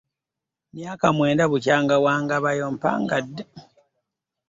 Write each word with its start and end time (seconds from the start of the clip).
Myaka 0.75 1.03
omwenda 1.11 1.43
bukya 1.51 1.75
wangabayo 2.03 2.65
mpagadde. 2.75 3.43